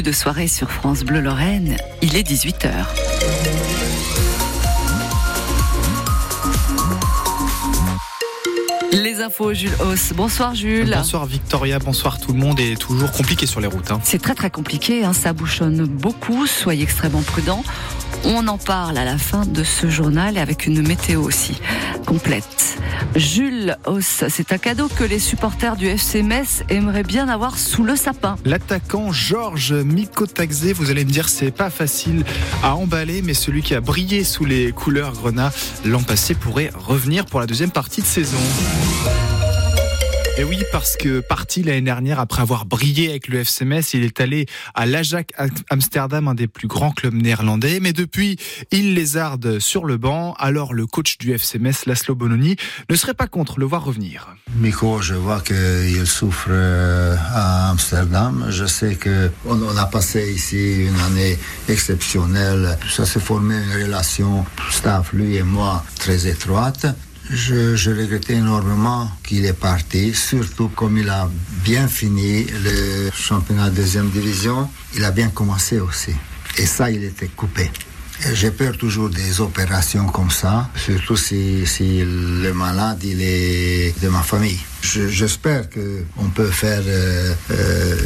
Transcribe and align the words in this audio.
de 0.00 0.10
soirée 0.10 0.48
sur 0.48 0.70
France 0.70 1.04
Bleu 1.04 1.20
Lorraine, 1.20 1.76
il 2.00 2.16
est 2.16 2.26
18h. 2.26 2.70
Les 8.92 9.20
infos, 9.20 9.52
Jules 9.52 9.74
Hauss. 9.84 10.14
Bonsoir 10.14 10.54
Jules. 10.54 10.94
Bonsoir 10.96 11.26
Victoria, 11.26 11.78
bonsoir 11.78 12.18
tout 12.18 12.32
le 12.32 12.38
monde. 12.38 12.58
Et 12.58 12.74
toujours 12.76 13.12
compliqué 13.12 13.44
sur 13.44 13.60
les 13.60 13.66
routes. 13.66 13.90
Hein. 13.90 14.00
C'est 14.02 14.22
très 14.22 14.34
très 14.34 14.48
compliqué, 14.48 15.04
hein. 15.04 15.12
ça 15.12 15.34
bouchonne 15.34 15.84
beaucoup. 15.84 16.46
Soyez 16.46 16.84
extrêmement 16.84 17.20
prudents. 17.20 17.62
On 18.24 18.48
en 18.48 18.56
parle 18.56 18.96
à 18.96 19.04
la 19.04 19.18
fin 19.18 19.44
de 19.44 19.62
ce 19.62 19.90
journal 19.90 20.38
et 20.38 20.40
avec 20.40 20.66
une 20.66 20.80
météo 20.88 21.20
aussi 21.20 21.60
complète. 22.02 22.78
Jules 23.16 23.76
Hauss, 23.86 24.24
c'est 24.28 24.52
un 24.52 24.58
cadeau 24.58 24.88
que 24.88 25.04
les 25.04 25.18
supporters 25.18 25.76
du 25.76 25.86
FC 25.86 26.22
Metz 26.22 26.64
aimeraient 26.68 27.02
bien 27.02 27.28
avoir 27.28 27.58
sous 27.58 27.84
le 27.84 27.96
sapin. 27.96 28.36
L'attaquant 28.44 29.12
Georges 29.12 29.72
Mikotaxe, 29.72 30.72
vous 30.74 30.90
allez 30.90 31.04
me 31.04 31.10
dire 31.10 31.28
c'est 31.28 31.50
pas 31.50 31.70
facile 31.70 32.24
à 32.62 32.76
emballer, 32.76 33.22
mais 33.22 33.34
celui 33.34 33.62
qui 33.62 33.74
a 33.74 33.80
brillé 33.80 34.24
sous 34.24 34.44
les 34.44 34.72
couleurs 34.72 35.12
grenat 35.12 35.52
l'an 35.84 36.02
passé 36.02 36.34
pourrait 36.34 36.70
revenir 36.74 37.26
pour 37.26 37.40
la 37.40 37.46
deuxième 37.46 37.70
partie 37.70 38.00
de 38.00 38.06
saison. 38.06 38.38
Et 40.38 40.44
oui, 40.44 40.64
parce 40.72 40.96
que 40.96 41.20
parti 41.20 41.62
l'année 41.62 41.82
dernière 41.82 42.18
après 42.18 42.40
avoir 42.40 42.64
brillé 42.64 43.10
avec 43.10 43.28
le 43.28 43.40
FC 43.40 43.66
Metz, 43.66 43.92
il 43.92 44.02
est 44.02 44.18
allé 44.18 44.46
à 44.74 44.86
l'Ajax 44.86 45.28
Amsterdam, 45.68 46.26
un 46.26 46.34
des 46.34 46.46
plus 46.46 46.68
grands 46.68 46.90
clubs 46.90 47.12
néerlandais. 47.12 47.80
Mais 47.80 47.92
depuis, 47.92 48.38
il 48.70 48.94
lézarde 48.94 49.58
sur 49.58 49.84
le 49.84 49.98
banc. 49.98 50.34
Alors 50.38 50.72
le 50.72 50.86
coach 50.86 51.18
du 51.18 51.34
FC 51.34 51.58
Metz, 51.58 51.84
Laszlo 51.84 52.14
Bononi, 52.14 52.56
ne 52.88 52.96
serait 52.96 53.12
pas 53.12 53.26
contre 53.26 53.60
le 53.60 53.66
voir 53.66 53.84
revenir. 53.84 54.34
Miko, 54.56 55.02
je 55.02 55.14
vois 55.14 55.42
qu'il 55.42 56.06
souffre 56.06 56.48
euh, 56.48 57.14
à 57.34 57.68
Amsterdam. 57.68 58.46
Je 58.48 58.64
sais 58.64 58.94
que 58.94 59.30
on 59.44 59.76
a 59.76 59.84
passé 59.84 60.32
ici 60.32 60.86
une 60.86 60.98
année 61.00 61.38
exceptionnelle. 61.68 62.78
Ça 62.88 63.04
s'est 63.04 63.20
formé 63.20 63.56
une 63.56 63.84
relation 63.84 64.46
staff, 64.70 65.12
lui 65.12 65.36
et 65.36 65.42
moi, 65.42 65.84
très 65.98 66.26
étroite. 66.26 66.86
Je, 67.34 67.76
je, 67.76 67.90
regrettais 67.90 68.34
énormément 68.34 69.10
qu'il 69.24 69.46
est 69.46 69.58
parti, 69.58 70.12
surtout 70.12 70.68
comme 70.68 70.98
il 70.98 71.08
a 71.08 71.30
bien 71.64 71.88
fini 71.88 72.44
le 72.44 73.10
championnat 73.10 73.70
de 73.70 73.76
deuxième 73.76 74.10
division, 74.10 74.68
il 74.94 75.02
a 75.02 75.10
bien 75.10 75.30
commencé 75.30 75.80
aussi. 75.80 76.12
Et 76.58 76.66
ça, 76.66 76.90
il 76.90 77.02
était 77.04 77.28
coupé. 77.28 77.70
J'ai 78.32 78.50
peur 78.50 78.76
toujours 78.76 79.08
des 79.10 79.40
opérations 79.40 80.06
comme 80.06 80.30
ça, 80.30 80.68
surtout 80.76 81.16
si, 81.16 81.66
si 81.66 82.02
le 82.04 82.52
malade 82.52 83.02
il 83.02 83.20
est 83.20 83.94
de 84.00 84.08
ma 84.08 84.22
famille. 84.22 84.60
J'espère 84.82 85.68
que 85.70 86.04
on 86.18 86.28
peut 86.28 86.50
faire 86.50 86.82
euh, 86.86 87.34
euh, 87.50 87.96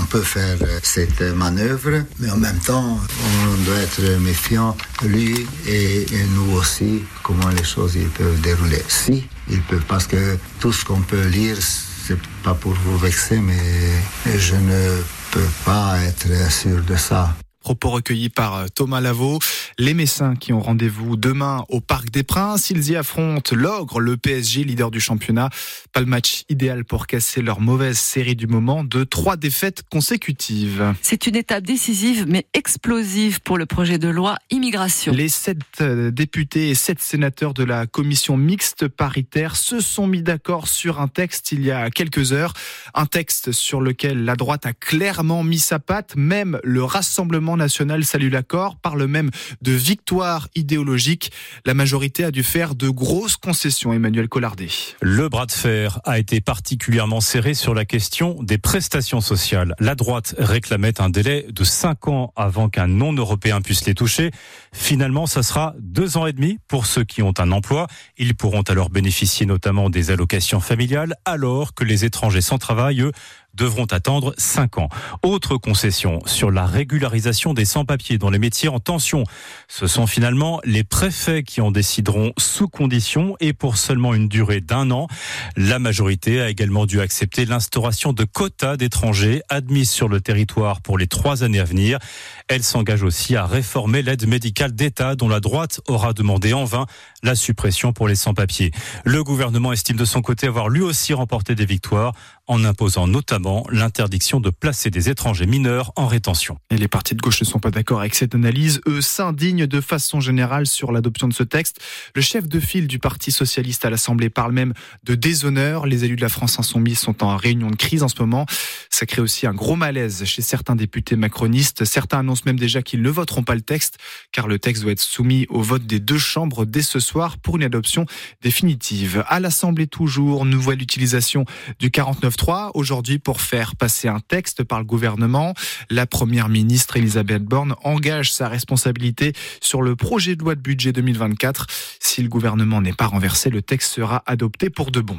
on 0.00 0.04
peut 0.06 0.22
faire 0.22 0.58
cette 0.82 1.20
manœuvre, 1.20 2.04
mais 2.20 2.30
en 2.30 2.36
même 2.36 2.58
temps, 2.58 2.98
on 2.98 3.64
doit 3.64 3.80
être 3.80 4.20
méfiant 4.20 4.76
lui 5.04 5.46
et, 5.66 6.06
nous 6.34 6.52
aussi 6.56 7.02
comment 7.22 7.48
les 7.48 7.64
choses 7.64 7.96
ils 7.96 8.08
peuvent 8.08 8.40
dérouler. 8.40 8.82
Si 8.88 9.26
ils 9.50 9.62
peuvent, 9.62 9.84
parce 9.88 10.06
que 10.06 10.36
tout 10.60 10.72
ce 10.72 10.84
qu'on 10.84 11.00
peut 11.00 11.26
lire, 11.26 11.56
c'est 11.60 12.18
pas 12.42 12.54
pour 12.54 12.72
vous 12.72 12.98
vexer, 12.98 13.38
mais 13.38 14.38
je 14.38 14.54
ne 14.56 15.02
peux 15.30 15.50
pas 15.64 15.98
être 16.02 16.50
sûr 16.50 16.82
de 16.82 16.96
ça. 16.96 17.34
Propos 17.68 17.90
recueillis 17.90 18.30
par 18.30 18.54
euh, 18.54 18.66
Thomas 18.74 19.02
Lavaux. 19.02 19.40
Les 19.78 19.92
Messins 19.92 20.36
qui 20.36 20.54
ont 20.54 20.60
rendez-vous 20.60 21.18
demain 21.18 21.66
au 21.68 21.82
Parc 21.82 22.08
des 22.08 22.22
Princes. 22.22 22.70
Ils 22.70 22.92
y 22.92 22.96
affrontent 22.96 23.54
l'Ogre, 23.54 24.00
le 24.00 24.16
PSG, 24.16 24.64
leader 24.64 24.90
du 24.90 25.00
championnat. 25.00 25.50
Pas 25.92 26.00
le 26.00 26.06
match 26.06 26.44
idéal 26.48 26.86
pour 26.86 27.06
casser 27.06 27.42
leur 27.42 27.60
mauvaise 27.60 27.98
série 27.98 28.36
du 28.36 28.46
moment 28.46 28.84
de 28.84 29.04
trois 29.04 29.36
défaites 29.36 29.82
consécutives. 29.90 30.94
C'est 31.02 31.26
une 31.26 31.36
étape 31.36 31.62
décisive 31.62 32.24
mais 32.26 32.46
explosive 32.54 33.42
pour 33.42 33.58
le 33.58 33.66
projet 33.66 33.98
de 33.98 34.08
loi 34.08 34.38
immigration. 34.48 35.12
Les 35.12 35.28
sept 35.28 35.58
euh, 35.82 36.10
députés 36.10 36.70
et 36.70 36.74
sept 36.74 37.02
sénateurs 37.02 37.52
de 37.52 37.64
la 37.64 37.86
commission 37.86 38.38
mixte 38.38 38.88
paritaire 38.88 39.56
se 39.56 39.80
sont 39.80 40.06
mis 40.06 40.22
d'accord 40.22 40.68
sur 40.68 41.02
un 41.02 41.08
texte 41.08 41.52
il 41.52 41.62
y 41.62 41.70
a 41.70 41.90
quelques 41.90 42.32
heures. 42.32 42.54
Un 42.94 43.04
texte 43.04 43.52
sur 43.52 43.82
lequel 43.82 44.24
la 44.24 44.36
droite 44.36 44.64
a 44.64 44.72
clairement 44.72 45.44
mis 45.44 45.58
sa 45.58 45.78
patte. 45.78 46.16
Même 46.16 46.58
le 46.64 46.82
Rassemblement 46.82 47.57
national 47.58 48.04
salue 48.04 48.32
l'accord, 48.32 48.76
parle 48.76 49.06
même 49.06 49.30
de 49.60 49.72
victoire 49.72 50.48
idéologique. 50.54 51.30
La 51.66 51.74
majorité 51.74 52.24
a 52.24 52.30
dû 52.30 52.42
faire 52.42 52.74
de 52.74 52.88
grosses 52.88 53.36
concessions, 53.36 53.92
Emmanuel 53.92 54.28
Collardet. 54.28 54.68
Le 55.02 55.28
bras 55.28 55.44
de 55.44 55.52
fer 55.52 56.00
a 56.04 56.18
été 56.18 56.40
particulièrement 56.40 57.20
serré 57.20 57.52
sur 57.52 57.74
la 57.74 57.84
question 57.84 58.42
des 58.42 58.56
prestations 58.56 59.20
sociales. 59.20 59.74
La 59.78 59.94
droite 59.94 60.34
réclamait 60.38 61.00
un 61.00 61.10
délai 61.10 61.46
de 61.50 61.64
5 61.64 62.08
ans 62.08 62.32
avant 62.36 62.68
qu'un 62.68 62.86
non-européen 62.86 63.60
puisse 63.60 63.84
les 63.84 63.94
toucher. 63.94 64.30
Finalement, 64.72 65.26
ça 65.26 65.42
sera 65.42 65.74
deux 65.78 66.16
ans 66.16 66.26
et 66.26 66.32
demi 66.32 66.58
pour 66.68 66.86
ceux 66.86 67.04
qui 67.04 67.22
ont 67.22 67.34
un 67.38 67.52
emploi. 67.52 67.86
Ils 68.16 68.34
pourront 68.34 68.62
alors 68.62 68.90
bénéficier 68.90 69.44
notamment 69.44 69.90
des 69.90 70.10
allocations 70.10 70.60
familiales, 70.60 71.14
alors 71.24 71.74
que 71.74 71.84
les 71.84 72.04
étrangers 72.04 72.40
sans 72.40 72.58
travail, 72.58 73.00
eux, 73.00 73.12
devront 73.58 73.84
attendre 73.86 74.32
5 74.38 74.78
ans. 74.78 74.88
Autre 75.22 75.56
concession 75.56 76.20
sur 76.24 76.50
la 76.50 76.64
régularisation 76.64 77.52
des 77.52 77.64
sans-papiers 77.64 78.16
dans 78.16 78.30
les 78.30 78.38
métiers 78.38 78.68
en 78.68 78.78
tension. 78.78 79.24
Ce 79.66 79.86
sont 79.86 80.06
finalement 80.06 80.60
les 80.64 80.84
préfets 80.84 81.42
qui 81.42 81.60
en 81.60 81.70
décideront 81.70 82.32
sous 82.38 82.68
condition 82.68 83.36
et 83.40 83.52
pour 83.52 83.76
seulement 83.76 84.14
une 84.14 84.28
durée 84.28 84.60
d'un 84.60 84.90
an. 84.90 85.08
La 85.56 85.78
majorité 85.78 86.40
a 86.40 86.48
également 86.48 86.86
dû 86.86 87.00
accepter 87.00 87.44
l'instauration 87.44 88.12
de 88.12 88.24
quotas 88.24 88.76
d'étrangers 88.76 89.42
admis 89.48 89.86
sur 89.86 90.08
le 90.08 90.20
territoire 90.20 90.80
pour 90.80 90.96
les 90.96 91.08
trois 91.08 91.42
années 91.42 91.60
à 91.60 91.64
venir. 91.64 91.98
Elle 92.46 92.62
s'engage 92.62 93.02
aussi 93.02 93.34
à 93.36 93.44
réformer 93.44 94.02
l'aide 94.02 94.26
médicale 94.26 94.72
d'État 94.72 95.16
dont 95.16 95.28
la 95.28 95.40
droite 95.40 95.80
aura 95.88 96.12
demandé 96.12 96.52
en 96.52 96.64
vain 96.64 96.86
la 97.24 97.34
suppression 97.34 97.92
pour 97.92 98.06
les 98.06 98.14
sans-papiers. 98.14 98.70
Le 99.04 99.24
gouvernement 99.24 99.72
estime 99.72 99.96
de 99.96 100.04
son 100.04 100.22
côté 100.22 100.46
avoir 100.46 100.68
lui 100.68 100.82
aussi 100.82 101.12
remporté 101.12 101.54
des 101.54 101.66
victoires 101.66 102.12
en 102.48 102.64
imposant 102.64 103.06
notamment 103.06 103.66
l'interdiction 103.70 104.40
de 104.40 104.50
placer 104.50 104.90
des 104.90 105.10
étrangers 105.10 105.46
mineurs 105.46 105.92
en 105.96 106.06
rétention. 106.06 106.58
Et 106.70 106.78
les 106.78 106.88
partis 106.88 107.14
de 107.14 107.20
gauche 107.20 107.40
ne 107.40 107.46
sont 107.46 107.58
pas 107.58 107.70
d'accord 107.70 108.00
avec 108.00 108.14
cette 108.14 108.34
analyse. 108.34 108.80
Eux 108.86 109.02
s'indignent 109.02 109.66
de 109.66 109.80
façon 109.82 110.20
générale 110.20 110.66
sur 110.66 110.90
l'adoption 110.90 111.28
de 111.28 111.34
ce 111.34 111.42
texte. 111.42 111.80
Le 112.14 112.22
chef 112.22 112.48
de 112.48 112.58
file 112.58 112.88
du 112.88 112.98
Parti 112.98 113.30
socialiste 113.30 113.84
à 113.84 113.90
l'Assemblée 113.90 114.30
parle 114.30 114.52
même 114.52 114.72
de 115.04 115.14
déshonneur. 115.14 115.86
Les 115.86 116.04
élus 116.04 116.16
de 116.16 116.22
la 116.22 116.30
France 116.30 116.58
insoumise 116.58 116.98
sont 116.98 117.22
en 117.22 117.36
réunion 117.36 117.70
de 117.70 117.76
crise 117.76 118.02
en 118.02 118.08
ce 118.08 118.16
moment. 118.18 118.46
Ça 118.88 119.04
crée 119.04 119.20
aussi 119.20 119.46
un 119.46 119.54
gros 119.54 119.76
malaise 119.76 120.24
chez 120.24 120.40
certains 120.40 120.74
députés 120.74 121.16
macronistes. 121.16 121.84
Certains 121.84 122.20
annoncent 122.20 122.44
même 122.46 122.58
déjà 122.58 122.80
qu'ils 122.80 123.02
ne 123.02 123.10
voteront 123.10 123.42
pas 123.42 123.54
le 123.54 123.60
texte, 123.60 123.98
car 124.32 124.48
le 124.48 124.58
texte 124.58 124.82
doit 124.82 124.92
être 124.92 125.00
soumis 125.00 125.46
au 125.50 125.60
vote 125.60 125.86
des 125.86 126.00
deux 126.00 126.18
chambres 126.18 126.64
dès 126.64 126.82
ce 126.82 126.98
soir 126.98 127.36
pour 127.36 127.56
une 127.56 127.64
adoption 127.64 128.06
définitive. 128.40 129.22
À 129.28 129.38
l'Assemblée 129.38 129.86
toujours, 129.86 130.46
nouvelle 130.46 130.80
utilisation 130.80 131.44
du 131.78 131.90
49 131.90 132.37
3 132.38 132.70
aujourd'hui 132.72 133.18
pour 133.18 133.42
faire 133.42 133.76
passer 133.76 134.08
un 134.08 134.20
texte 134.20 134.64
par 134.64 134.78
le 134.78 134.86
gouvernement. 134.86 135.52
La 135.90 136.06
première 136.06 136.48
ministre 136.48 136.96
Elisabeth 136.96 137.44
Borne 137.44 137.74
engage 137.84 138.32
sa 138.32 138.48
responsabilité 138.48 139.34
sur 139.60 139.82
le 139.82 139.94
projet 139.94 140.36
de 140.36 140.42
loi 140.42 140.54
de 140.54 140.60
budget 140.60 140.92
2024. 140.92 141.66
Si 142.00 142.22
le 142.22 142.30
gouvernement 142.30 142.80
n'est 142.80 142.94
pas 142.94 143.06
renversé, 143.06 143.50
le 143.50 143.60
texte 143.60 143.92
sera 143.92 144.22
adopté 144.24 144.70
pour 144.70 144.90
de 144.90 145.02
bon. 145.02 145.18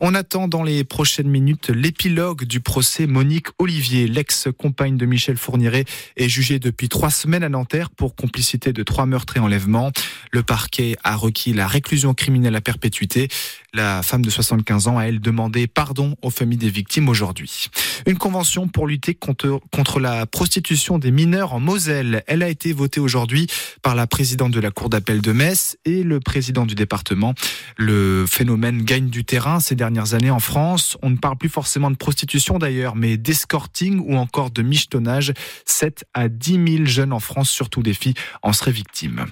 On 0.00 0.14
attend 0.14 0.48
dans 0.48 0.62
les 0.62 0.84
prochaines 0.84 1.28
minutes 1.28 1.70
l'épilogue 1.70 2.44
du 2.44 2.60
procès 2.60 3.06
Monique 3.06 3.48
Olivier, 3.58 4.08
l'ex-compagne 4.08 4.96
de 4.96 5.06
Michel 5.06 5.36
Fourniret, 5.36 5.84
est 6.16 6.28
jugée 6.28 6.58
depuis 6.58 6.88
trois 6.88 7.10
semaines 7.10 7.42
à 7.42 7.48
Nanterre 7.48 7.90
pour 7.90 8.14
complicité 8.14 8.72
de 8.72 8.82
trois 8.82 9.06
meurtres 9.06 9.36
et 9.36 9.40
enlèvements. 9.40 9.92
Le 10.32 10.42
parquet 10.42 10.96
a 11.02 11.16
requis 11.16 11.52
la 11.52 11.66
réclusion 11.66 12.14
criminelle 12.14 12.56
à 12.56 12.60
perpétuité. 12.60 13.28
La 13.72 14.02
femme 14.02 14.22
de 14.22 14.30
75 14.30 14.88
ans 14.88 14.98
a, 14.98 15.04
elle, 15.04 15.20
demandé 15.20 15.66
pardon 15.66 16.16
aux 16.22 16.30
familles 16.30 16.58
des 16.58 16.70
victimes 16.70 17.08
aujourd'hui. 17.08 17.68
Une 18.06 18.16
convention 18.16 18.68
pour 18.68 18.86
lutter 18.86 19.14
contre, 19.14 20.00
la 20.00 20.26
prostitution 20.26 20.98
des 20.98 21.10
mineurs 21.10 21.52
en 21.52 21.60
Moselle. 21.60 22.22
Elle 22.26 22.42
a 22.42 22.48
été 22.48 22.72
votée 22.72 23.00
aujourd'hui 23.00 23.46
par 23.82 23.94
la 23.94 24.06
présidente 24.06 24.52
de 24.52 24.60
la 24.60 24.70
Cour 24.70 24.88
d'appel 24.88 25.20
de 25.20 25.32
Metz 25.32 25.76
et 25.84 26.02
le 26.02 26.20
président 26.20 26.66
du 26.66 26.74
département. 26.74 27.34
Le 27.76 28.24
phénomène 28.26 28.82
gagne 28.82 29.08
du 29.08 29.24
terrain 29.24 29.60
ces 29.60 29.74
dernières 29.86 30.14
années 30.14 30.30
en 30.30 30.40
France. 30.40 30.96
On 31.02 31.10
ne 31.10 31.16
parle 31.16 31.36
plus 31.36 31.48
forcément 31.48 31.92
de 31.92 31.96
prostitution 31.96 32.58
d'ailleurs, 32.58 32.96
mais 32.96 33.16
d'escorting 33.16 34.02
ou 34.04 34.16
encore 34.16 34.50
de 34.50 34.62
michetonnage. 34.62 35.32
7 35.64 36.04
à 36.12 36.28
10 36.28 36.76
000 36.78 36.84
jeunes 36.86 37.12
en 37.12 37.20
France, 37.20 37.50
surtout 37.50 37.82
des 37.82 37.94
filles, 37.94 38.14
en 38.42 38.52
seraient 38.52 38.72
victimes. 38.72 39.26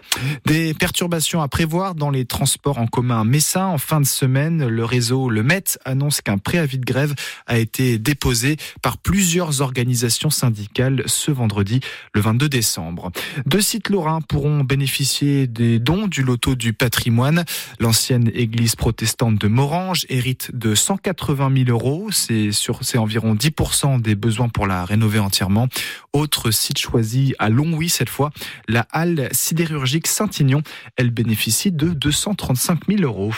Des 0.46 0.72
perturbations 0.72 1.42
à 1.42 1.48
prévoir 1.48 1.96
dans 1.96 2.10
les 2.10 2.24
transports 2.24 2.78
en 2.78 2.86
commun 2.86 3.24
Messin 3.24 3.66
en 3.66 3.78
fin 3.78 4.00
de 4.00 4.06
semaine 4.06 4.68
le 4.68 4.84
réseau 4.84 5.28
Le 5.28 5.42
Met 5.42 5.64
annonce 5.84 6.20
qu'un 6.20 6.38
préavis 6.38 6.78
de 6.78 6.84
grève 6.84 7.14
a 7.46 7.58
été 7.58 7.98
déposé 7.98 8.56
par 8.80 8.98
plusieurs 8.98 9.60
organisations 9.60 10.30
syndicales 10.30 11.02
ce 11.06 11.32
vendredi, 11.32 11.80
le 12.14 12.20
22 12.20 12.48
décembre. 12.48 13.10
Deux 13.46 13.60
sites 13.60 13.88
lorrains 13.88 14.20
pourront 14.20 14.62
bénéficier 14.62 15.48
des 15.48 15.80
dons 15.80 16.06
du 16.06 16.22
loto 16.22 16.54
du 16.54 16.72
patrimoine. 16.72 17.44
L'ancienne 17.80 18.30
église 18.34 18.76
protestante 18.76 19.40
de 19.40 19.48
Morange 19.48 20.06
hérite 20.08 20.43
de 20.52 20.74
180 20.74 21.64
000 21.66 21.70
euros. 21.70 22.10
C'est 22.10 22.50
environ 22.98 23.34
10% 23.34 24.00
des 24.00 24.14
besoins 24.14 24.48
pour 24.48 24.66
la 24.66 24.84
rénover 24.84 25.18
entièrement. 25.18 25.68
Autre 26.12 26.50
site 26.50 26.78
choisi 26.78 27.34
à 27.38 27.48
Longwy 27.48 27.88
cette 27.88 28.08
fois, 28.08 28.30
la 28.68 28.86
halle 28.92 29.28
sidérurgique 29.32 30.06
Saint-Ignon. 30.06 30.62
Elle 30.96 31.10
bénéficie 31.10 31.72
de 31.72 31.88
235 31.88 32.80
000 32.88 33.02
euros. 33.02 33.32